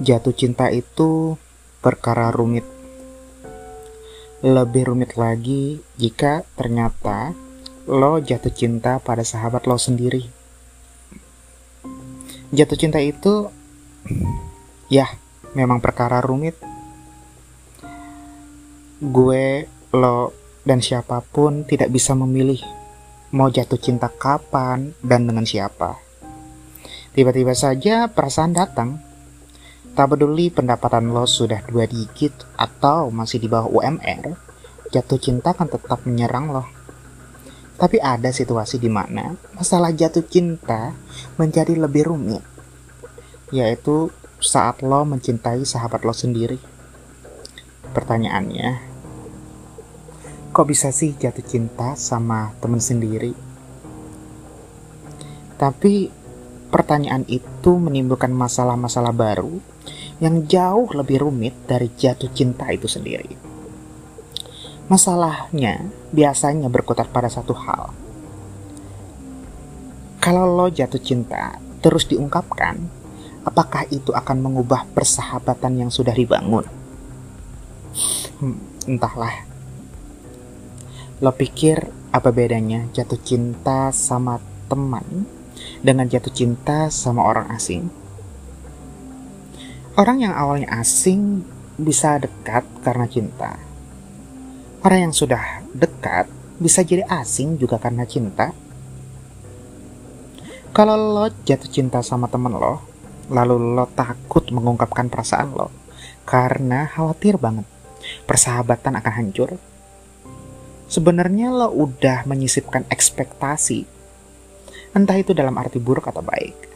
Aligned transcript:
Jatuh 0.00 0.32
cinta 0.32 0.72
itu 0.72 1.36
perkara 1.84 2.32
rumit. 2.32 2.64
Lebih 4.40 4.88
rumit 4.88 5.12
lagi 5.20 5.84
jika 6.00 6.40
ternyata 6.56 7.36
lo 7.84 8.16
jatuh 8.16 8.48
cinta 8.48 8.96
pada 8.96 9.20
sahabat 9.20 9.68
lo 9.68 9.76
sendiri. 9.76 10.24
Jatuh 12.48 12.80
cinta 12.80 12.96
itu, 12.96 13.52
ya, 14.88 15.04
memang 15.52 15.84
perkara 15.84 16.24
rumit. 16.24 16.56
Gue, 19.04 19.68
lo, 19.92 20.32
dan 20.64 20.80
siapa 20.80 21.20
pun 21.20 21.68
tidak 21.68 21.92
bisa 21.92 22.16
memilih 22.16 22.64
mau 23.36 23.52
jatuh 23.52 23.76
cinta 23.76 24.08
kapan 24.08 24.96
dan 25.04 25.28
dengan 25.28 25.44
siapa. 25.44 26.00
Tiba-tiba 27.12 27.52
saja 27.52 28.08
perasaan 28.08 28.56
datang 28.56 29.09
Tak 29.90 30.06
peduli 30.16 30.54
pendapatan 30.54 31.10
lo 31.10 31.26
sudah 31.26 31.66
dua 31.66 31.84
digit 31.84 32.32
atau 32.54 33.10
masih 33.10 33.42
di 33.42 33.50
bawah 33.50 33.66
UMR, 33.68 34.38
jatuh 34.94 35.18
cinta 35.18 35.50
kan 35.50 35.66
tetap 35.66 36.06
menyerang 36.06 36.54
lo. 36.54 36.64
Tapi 37.74 37.98
ada 37.98 38.30
situasi 38.30 38.78
di 38.78 38.86
mana 38.86 39.34
masalah 39.56 39.90
jatuh 39.90 40.22
cinta 40.22 40.94
menjadi 41.40 41.74
lebih 41.74 42.06
rumit, 42.06 42.44
yaitu 43.50 44.14
saat 44.38 44.80
lo 44.80 45.02
mencintai 45.02 45.66
sahabat 45.66 46.06
lo 46.06 46.14
sendiri. 46.14 46.60
Pertanyaannya, 47.90 48.70
kok 50.54 50.66
bisa 50.70 50.94
sih 50.94 51.18
jatuh 51.18 51.42
cinta 51.42 51.98
sama 51.98 52.54
temen 52.62 52.78
sendiri? 52.78 53.34
Tapi 55.58 56.19
pertanyaan 56.70 57.26
itu 57.26 57.76
menimbulkan 57.76 58.30
masalah-masalah 58.30 59.10
baru 59.10 59.58
yang 60.22 60.46
jauh 60.46 60.86
lebih 60.94 61.26
rumit 61.26 61.52
dari 61.66 61.90
jatuh 61.90 62.30
cinta 62.30 62.70
itu 62.70 62.86
sendiri. 62.86 63.34
Masalahnya 64.86 65.86
biasanya 66.10 66.66
berkutat 66.66 67.10
pada 67.10 67.30
satu 67.30 67.54
hal. 67.54 67.94
Kalau 70.20 70.44
lo 70.46 70.66
jatuh 70.70 71.00
cinta 71.00 71.58
terus 71.80 72.06
diungkapkan, 72.06 72.76
apakah 73.46 73.88
itu 73.88 74.12
akan 74.12 74.38
mengubah 74.42 74.84
persahabatan 74.92 75.86
yang 75.86 75.90
sudah 75.90 76.12
dibangun? 76.12 76.66
Hmm, 78.38 78.58
entahlah. 78.84 79.46
Lo 81.24 81.32
pikir 81.32 81.88
apa 82.10 82.34
bedanya 82.34 82.90
jatuh 82.90 83.20
cinta 83.22 83.94
sama 83.94 84.42
teman 84.66 85.39
dengan 85.80 86.08
jatuh 86.08 86.32
cinta 86.32 86.92
sama 86.92 87.24
orang 87.24 87.48
asing? 87.52 87.88
Orang 89.96 90.22
yang 90.22 90.32
awalnya 90.32 90.70
asing 90.80 91.44
bisa 91.80 92.20
dekat 92.20 92.64
karena 92.84 93.08
cinta. 93.08 93.56
Orang 94.80 95.10
yang 95.10 95.14
sudah 95.16 95.64
dekat 95.76 96.28
bisa 96.60 96.84
jadi 96.84 97.04
asing 97.08 97.56
juga 97.56 97.80
karena 97.80 98.04
cinta. 98.04 98.52
Kalau 100.70 100.94
lo 100.94 101.26
jatuh 101.44 101.68
cinta 101.68 101.98
sama 102.00 102.30
temen 102.30 102.54
lo, 102.54 102.80
lalu 103.28 103.76
lo 103.76 103.90
takut 103.92 104.46
mengungkapkan 104.54 105.10
perasaan 105.10 105.52
lo 105.52 105.68
karena 106.24 106.86
khawatir 106.86 107.36
banget 107.42 107.66
persahabatan 108.24 109.00
akan 109.02 109.12
hancur. 109.12 109.50
Sebenarnya 110.90 111.54
lo 111.54 111.70
udah 111.70 112.26
menyisipkan 112.26 112.86
ekspektasi, 112.90 113.86
entah 114.96 115.16
itu 115.18 115.34
dalam 115.36 115.54
arti 115.58 115.78
buruk 115.78 116.08
atau 116.10 116.22
baik 116.22 116.70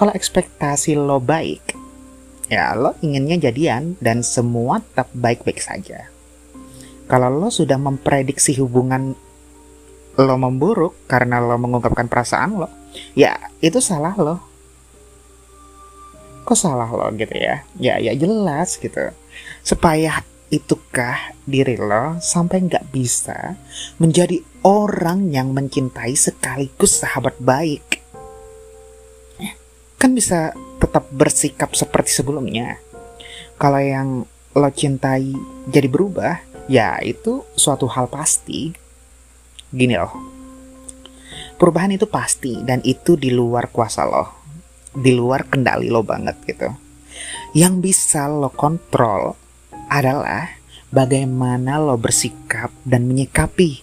kalau 0.00 0.16
ekspektasi 0.16 0.96
lo 0.96 1.20
baik, 1.20 1.76
ya 2.48 2.72
lo 2.72 2.96
inginnya 3.04 3.36
jadian 3.36 4.00
dan 4.00 4.24
semua 4.24 4.80
tetap 4.80 5.12
baik-baik 5.12 5.60
saja. 5.60 6.08
Kalau 7.04 7.28
lo 7.28 7.52
sudah 7.52 7.76
memprediksi 7.76 8.56
hubungan 8.56 9.12
lo 10.16 10.36
memburuk 10.40 11.04
karena 11.04 11.36
lo 11.44 11.60
mengungkapkan 11.60 12.08
perasaan 12.08 12.64
lo, 12.64 12.72
ya 13.12 13.36
itu 13.60 13.76
salah 13.84 14.16
lo. 14.16 14.40
Kok 16.48 16.56
salah 16.56 16.88
lo 16.88 17.12
gitu 17.20 17.36
ya? 17.36 17.60
Ya 17.76 18.00
ya 18.00 18.16
jelas 18.16 18.80
gitu. 18.80 19.12
Supaya 19.60 20.24
itukah 20.50 21.38
diri 21.46 21.78
lo 21.78 22.18
sampai 22.18 22.66
nggak 22.66 22.90
bisa 22.90 23.54
menjadi 24.02 24.42
orang 24.66 25.30
yang 25.30 25.54
mencintai 25.54 26.18
sekaligus 26.18 27.00
sahabat 27.00 27.38
baik 27.38 28.00
kan 30.00 30.16
bisa 30.16 30.56
tetap 30.80 31.12
bersikap 31.12 31.76
seperti 31.76 32.08
sebelumnya. 32.16 32.80
Kalau 33.60 33.76
yang 33.76 34.24
lo 34.56 34.70
cintai 34.72 35.36
jadi 35.68 35.92
berubah, 35.92 36.40
ya 36.72 36.96
itu 37.04 37.44
suatu 37.52 37.84
hal 37.84 38.08
pasti. 38.08 38.72
Gini 39.68 39.94
loh, 39.94 40.10
perubahan 41.60 41.92
itu 41.92 42.08
pasti 42.08 42.56
dan 42.64 42.80
itu 42.80 43.14
di 43.20 43.28
luar 43.28 43.68
kuasa 43.68 44.08
lo, 44.08 44.24
di 44.96 45.12
luar 45.12 45.46
kendali 45.52 45.92
lo 45.92 46.00
banget 46.00 46.36
gitu. 46.48 46.72
Yang 47.52 47.92
bisa 47.92 48.24
lo 48.24 48.48
kontrol 48.48 49.36
adalah 49.90 50.54
bagaimana 50.94 51.82
lo 51.82 51.98
bersikap 51.98 52.70
dan 52.86 53.10
menyikapi. 53.10 53.82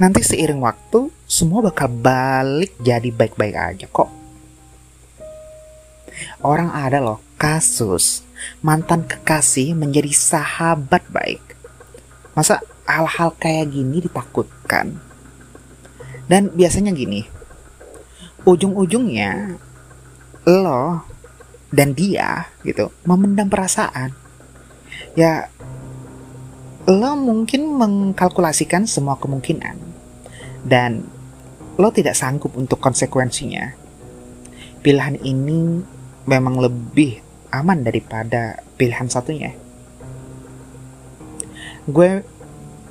Nanti 0.00 0.20
seiring 0.24 0.60
waktu, 0.64 1.12
semua 1.28 1.60
bakal 1.60 1.92
balik 1.92 2.72
jadi 2.80 3.12
baik-baik 3.12 3.56
aja 3.56 3.86
kok. 3.88 4.08
Orang 6.40 6.72
ada 6.72 7.00
loh 7.00 7.20
kasus 7.36 8.24
mantan 8.64 9.04
kekasih 9.04 9.76
menjadi 9.76 10.12
sahabat 10.12 11.04
baik. 11.12 11.44
Masa 12.32 12.60
hal-hal 12.88 13.36
kayak 13.36 13.72
gini 13.72 14.04
ditakutkan? 14.04 15.00
Dan 16.26 16.52
biasanya 16.52 16.92
gini, 16.92 17.24
ujung-ujungnya 18.44 19.56
lo 20.46 21.02
dan 21.72 21.96
dia 21.96 22.50
gitu 22.62 22.92
memendam 23.08 23.48
perasaan. 23.48 24.25
Ya 25.16 25.48
lo 26.86 27.18
mungkin 27.18 27.72
mengkalkulasikan 27.74 28.86
semua 28.86 29.18
kemungkinan 29.18 29.74
dan 30.62 31.02
lo 31.80 31.88
tidak 31.90 32.14
sanggup 32.14 32.52
untuk 32.54 32.78
konsekuensinya. 32.78 33.74
Pilihan 34.84 35.18
ini 35.24 35.82
memang 36.28 36.60
lebih 36.60 37.18
aman 37.50 37.80
daripada 37.80 38.60
pilihan 38.76 39.08
satunya. 39.08 39.56
Gue 41.88 42.20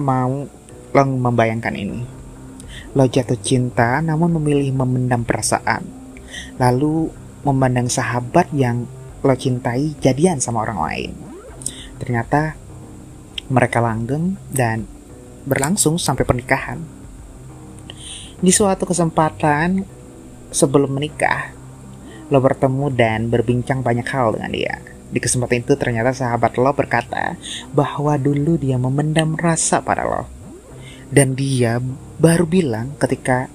mau 0.02 0.50
lo 0.96 1.04
membayangkan 1.06 1.76
ini. 1.78 2.02
Lo 2.98 3.06
jatuh 3.06 3.40
cinta 3.40 4.02
namun 4.02 4.34
memilih 4.42 4.74
memendam 4.74 5.22
perasaan. 5.22 5.86
Lalu 6.60 7.14
memandang 7.46 7.88
sahabat 7.88 8.50
yang 8.52 8.90
lo 9.22 9.36
cintai 9.38 9.94
jadian 10.02 10.42
sama 10.42 10.66
orang 10.66 10.80
lain. 10.82 11.25
Ternyata 12.02 12.58
mereka 13.48 13.80
langgeng 13.80 14.42
dan 14.50 14.90
berlangsung 15.46 16.02
sampai 16.02 16.26
pernikahan. 16.26 16.82
Di 18.42 18.52
suatu 18.52 18.84
kesempatan 18.90 19.86
sebelum 20.50 20.98
menikah, 20.98 21.54
lo 22.34 22.42
bertemu 22.42 22.90
dan 22.92 23.30
berbincang 23.30 23.86
banyak 23.86 24.06
hal 24.10 24.34
dengan 24.36 24.52
dia. 24.52 24.76
Di 25.06 25.22
kesempatan 25.22 25.62
itu 25.62 25.78
ternyata 25.78 26.12
sahabat 26.12 26.58
lo 26.58 26.74
berkata 26.74 27.38
bahwa 27.72 28.18
dulu 28.18 28.58
dia 28.58 28.76
memendam 28.82 29.38
rasa 29.38 29.80
pada 29.80 30.04
lo. 30.04 30.26
Dan 31.08 31.38
dia 31.38 31.78
baru 32.18 32.50
bilang 32.50 32.98
ketika 32.98 33.48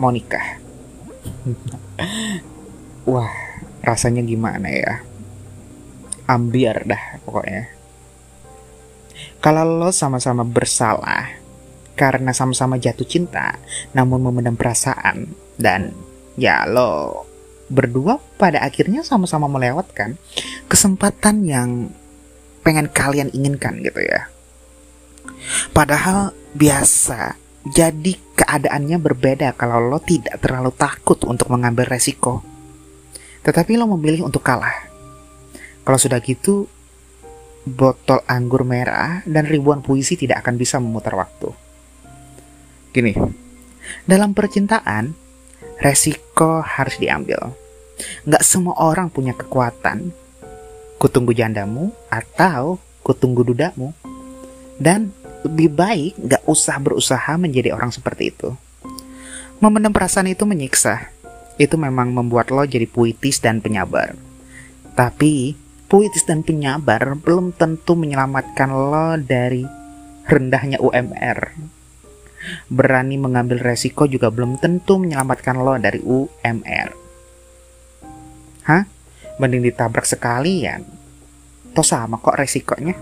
mau 0.00 0.08
nikah. 0.08 0.56
Wah, 3.10 3.32
rasanya 3.84 4.24
gimana 4.24 4.72
ya? 4.72 5.04
Ambiar 6.30 6.86
dah 6.86 7.18
pokoknya. 7.26 7.66
Kalau 9.42 9.66
lo 9.66 9.90
sama-sama 9.90 10.46
bersalah 10.46 11.26
karena 11.98 12.30
sama-sama 12.30 12.78
jatuh 12.78 13.04
cinta 13.04 13.58
namun 13.92 14.22
memendam 14.22 14.54
perasaan 14.54 15.28
dan 15.58 15.90
ya 16.38 16.64
lo 16.64 17.26
berdua 17.70 18.18
pada 18.38 18.62
akhirnya 18.62 19.06
sama-sama 19.06 19.46
melewatkan 19.46 20.18
kesempatan 20.66 21.46
yang 21.46 21.70
pengen 22.66 22.90
kalian 22.90 23.30
inginkan 23.34 23.78
gitu 23.80 24.00
ya. 24.02 24.28
Padahal 25.70 26.34
biasa 26.52 27.38
jadi 27.64 28.16
keadaannya 28.34 28.98
berbeda 28.98 29.54
kalau 29.54 29.78
lo 29.78 30.00
tidak 30.02 30.40
terlalu 30.42 30.72
takut 30.74 31.20
untuk 31.28 31.52
mengambil 31.52 31.86
resiko. 31.86 32.42
Tetapi 33.40 33.76
lo 33.78 33.88
memilih 33.96 34.28
untuk 34.28 34.44
kalah. 34.44 34.89
Kalau 35.90 35.98
sudah 35.98 36.22
gitu, 36.22 36.70
botol 37.66 38.22
anggur 38.30 38.62
merah 38.62 39.26
dan 39.26 39.42
ribuan 39.42 39.82
puisi 39.82 40.14
tidak 40.14 40.46
akan 40.46 40.54
bisa 40.54 40.78
memutar 40.78 41.18
waktu. 41.18 41.50
Gini, 42.94 43.10
dalam 44.06 44.30
percintaan, 44.30 45.10
resiko 45.82 46.62
harus 46.62 46.94
diambil. 46.94 47.42
Nggak 48.22 48.46
semua 48.46 48.78
orang 48.78 49.10
punya 49.10 49.34
kekuatan. 49.34 50.14
Kutunggu 51.02 51.34
jandamu 51.34 51.90
atau 52.06 52.78
kutunggu 53.02 53.50
dudamu. 53.50 53.90
Dan 54.78 55.10
lebih 55.42 55.74
baik 55.74 56.22
nggak 56.22 56.46
usah 56.46 56.78
berusaha 56.78 57.34
menjadi 57.34 57.74
orang 57.74 57.90
seperti 57.90 58.30
itu. 58.30 58.54
Memendam 59.58 59.90
perasaan 59.90 60.30
itu 60.30 60.46
menyiksa. 60.46 61.10
Itu 61.58 61.74
memang 61.74 62.14
membuat 62.14 62.54
lo 62.54 62.62
jadi 62.62 62.86
puitis 62.86 63.42
dan 63.42 63.58
penyabar. 63.58 64.14
Tapi, 64.94 65.66
puitis 65.90 66.22
dan 66.22 66.46
penyabar 66.46 67.18
belum 67.18 67.50
tentu 67.50 67.98
menyelamatkan 67.98 68.70
lo 68.70 69.18
dari 69.18 69.66
rendahnya 70.22 70.78
UMR. 70.78 71.50
Berani 72.70 73.18
mengambil 73.18 73.58
resiko 73.58 74.06
juga 74.06 74.30
belum 74.30 74.62
tentu 74.62 75.02
menyelamatkan 75.02 75.58
lo 75.58 75.74
dari 75.82 75.98
UMR. 75.98 76.88
Hah? 78.70 78.86
Mending 79.42 79.66
ditabrak 79.66 80.06
sekalian. 80.06 80.86
Toh 81.74 81.82
sama 81.82 82.22
kok 82.22 82.38
resikonya. 82.38 82.94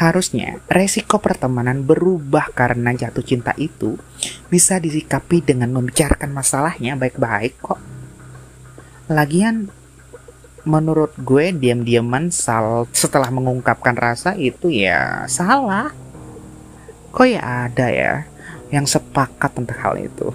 Harusnya 0.00 0.56
resiko 0.72 1.20
pertemanan 1.20 1.84
berubah 1.84 2.48
karena 2.56 2.96
jatuh 2.96 3.20
cinta 3.20 3.52
itu 3.60 4.00
bisa 4.48 4.80
disikapi 4.80 5.44
dengan 5.44 5.68
membicarakan 5.76 6.32
masalahnya 6.32 6.96
baik-baik 6.96 7.60
kok. 7.60 7.76
Lagian 9.12 9.68
menurut 10.68 11.16
gue 11.16 11.52
diam-diaman 11.56 12.28
sal 12.28 12.84
setelah 12.92 13.32
mengungkapkan 13.32 13.96
rasa 13.96 14.36
itu 14.36 14.68
ya 14.68 15.24
salah. 15.26 15.92
Kok 17.10 17.26
ya 17.26 17.42
ada 17.68 17.86
ya 17.90 18.14
yang 18.70 18.86
sepakat 18.86 19.50
tentang 19.56 19.78
hal 19.80 19.94
itu. 19.98 20.30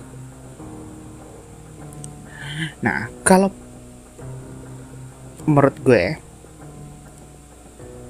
Nah, 2.84 3.08
kalau 3.24 3.52
menurut 5.46 5.76
gue 5.84 6.18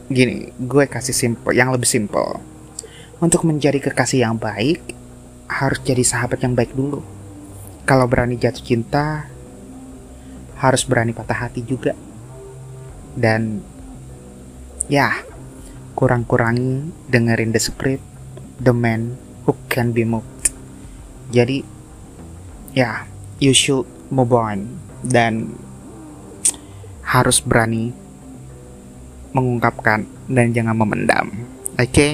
gini, 0.10 0.54
gue 0.56 0.86
kasih 0.86 1.14
simple, 1.14 1.54
yang 1.54 1.74
lebih 1.74 1.90
simple. 1.90 2.38
Untuk 3.18 3.42
menjadi 3.48 3.82
kekasih 3.82 4.22
yang 4.22 4.38
baik, 4.38 4.94
harus 5.50 5.82
jadi 5.82 6.04
sahabat 6.06 6.46
yang 6.46 6.54
baik 6.54 6.78
dulu. 6.78 7.02
Kalau 7.86 8.06
berani 8.06 8.38
jatuh 8.38 8.62
cinta, 8.62 9.30
harus 10.60 10.84
berani 10.88 11.12
patah 11.12 11.48
hati 11.48 11.62
juga. 11.64 11.96
Dan 13.16 13.64
ya, 14.92 15.24
kurang-kurangi 15.96 16.92
dengerin 17.08 17.56
the 17.56 17.62
script, 17.62 18.04
the 18.60 18.76
man 18.76 19.16
who 19.48 19.56
can 19.72 19.96
be 19.96 20.04
moved. 20.04 20.28
Jadi, 21.32 21.64
ya, 22.76 23.08
you 23.40 23.56
should 23.56 23.88
move 24.12 24.32
on 24.32 24.80
dan 25.06 25.56
harus 27.06 27.40
berani 27.40 27.94
mengungkapkan 29.36 30.08
dan 30.32 30.56
jangan 30.56 30.76
memendam. 30.80 31.28
Oke, 31.76 31.92
okay? 31.92 32.14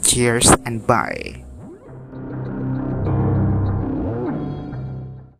cheers 0.00 0.48
and 0.64 0.82
bye. 0.88 1.41